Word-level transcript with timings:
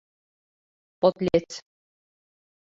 —Подлец... 0.99 1.49